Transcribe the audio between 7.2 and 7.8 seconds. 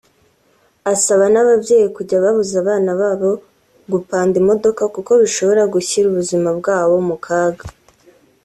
kaga